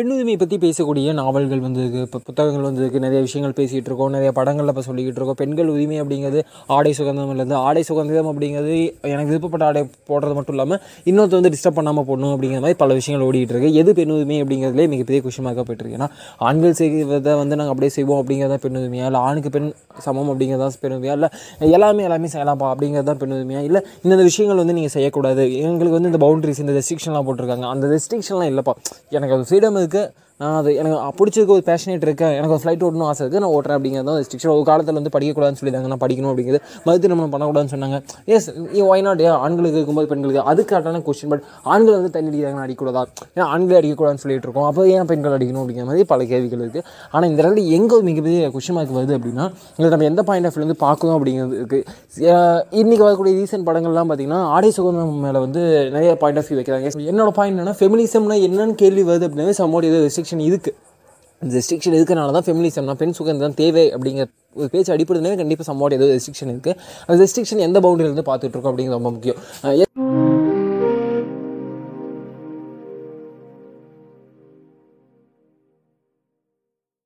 [0.00, 4.84] பெண் பற்றி பேசக்கூடிய நாவல்கள் வந்திருக்கு இப்போ புத்தகங்கள் வந்திருக்கு நிறைய விஷயங்கள் பேசிகிட்டு இருக்கோம் நிறைய படங்களில் இப்போ
[4.86, 5.38] சொல்லிக்கிட்டு இருக்கோம்.
[5.40, 6.40] பெண்கள் உரிமை அப்படிங்கிறது
[6.76, 8.76] ஆடை சுதந்திரம்லேருந்து ஆடை சுகந்திரம் அப்படிங்கிறது
[9.14, 13.26] எனக்கு விருப்பப்பட்ட ஆடை போடுறது மட்டும் இல்லாமல் இன்னொருத்த வந்து டிஸ்டர்ப் பண்ணாமல் போடணும் அப்படிங்கிற மாதிரி பல விஷயங்கள்
[13.28, 13.70] ஓடிட்டு இருக்கு.
[13.82, 16.08] எது பெண் உரிமை அப்படிங்கிறதுலே மிகப்பெரிய கொஷினாக போயிட்டுருக்கு ஏன்னா
[16.48, 19.04] ஆண்கள் செய்வதை வந்து நாங்கள் அப்படியே செய்வோம் அப்படிங்கிறத பெண் உரிமையா?
[19.10, 19.68] இல்லை ஆணுக்கு பெண்
[20.06, 21.16] சமம் அப்படிங்கிறதா பெண் உரிமையா?
[21.18, 21.30] இல்லை
[21.76, 23.62] எல்லாமே எல்லாமே செய்யலாம்ப்பா அப்படிங்கிறது தான் பெண் உரிமையா?
[23.70, 25.44] இல்லை இந்த விஷயங்கள் வந்து நீங்கள் செய்யக்கூடாது.
[25.66, 27.68] எங்களுக்கு வந்து இந்த பவுண்டரிஸ் இந்த ரெஸ்ட்ரிக்ஷன்லாம் போட்டிருக்காங்க.
[27.74, 28.76] அந்த ரெஸ்ட்ரிக்ஷன்லாம் இல்லைப்பா.
[29.18, 32.82] எனக்கு அது ஃப்ரீடம் இருக்குது 这个 நான் அது எனக்கு பிடிச்சதுக்கு ஒரு பேஷனேட் இருக்கேன் எனக்கு ஒரு ஃப்ளைட்
[32.86, 35.90] ஓட்டணும் ஆசை இருக்குது நான் ஓட்டுறேன் அப்படிங்கிறது தான் ரெஸ்ட்ரிக்ஷன் ஒரு காலத்தில் வந்து படிக்கக்கூடாதுன்னு சொல்லியிருந்தாங்க.
[35.92, 36.60] நான் படிக்கணும் அப்படிங்கிறது.
[36.86, 37.98] மது திருமணம் பண்ணக்கூடாதுன்னு சொன்னாங்க.
[38.36, 38.48] எஸ்
[38.90, 43.02] ஒய் நாட் ஆண்களுக்கு இருக்கும்போது பெண்களுக்கு அதுக்கான கொஸ்டின் பட் ஆண்கள் வந்து தண்ணி அடிக்கிறாங்கன்னு அடிக்கூடாதா
[43.40, 44.68] ஏன் ஆண்களே அடிக்கக்கூடாதுன்னு சொல்லிட்டு இருக்கோம்.
[44.70, 48.48] அப்போ ஏன் பெண்கள் அடிக்கணும் அப்படிங்கிற மாதிரி பல கேள்விகள் இருக்குது ஆனால் இந்த இடத்துல எங்கே ஒரு மிகப்பெரிய
[48.56, 49.46] கொஸ்டின் மார்க் வருது அப்படின்னா
[49.76, 51.28] இதில் நம்ம எந்த பாயிண்ட் ஆஃப் வந்து பார்க்கணும்
[51.60, 51.84] இருக்குது
[52.80, 55.60] இன்றைக்கி வரக்கூடிய ரீசெண்ட் படங்கள்லாம் பார்த்தீங்கன்னா ஆடை சுகந்திரம் மேலே வந்து
[55.98, 56.96] நிறைய பாயிண்ட் ஆஃப் வியூ வைக்கிறாங்க.
[57.12, 60.76] என்னோட பாயிண்ட் என்னன்னா ஃபெமினிசம்னா என்னன்னு கேள்வி வருது அப்படின்னா சமோட இது ரெஸ்ட்ரிக்ஷன் இருக்குது
[61.42, 66.06] இந்த ரெஸ்ட்ரிக்ஷன் இருக்கனால தான் ஃபெமினிசம்னா பெண் சுதந்திரம் தேவை அப்படிங்கிற ஒரு பேச்சு அடிப்படையிலே கண்டிப்பாக சம்வாட் ஏதோ
[66.12, 69.38] ரெஸ்ட்ரிக்ஷன் இருக்குது அந்த ரெஸ்ட்ரிக்ஷன் எந்த பவுண்டரியிலேருந்து பார்த்துட்டு இருக்கோம் அப்படிங்கிறது ரொம்ப முக்கியம்.